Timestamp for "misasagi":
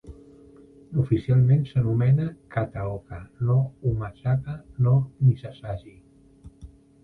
5.31-5.99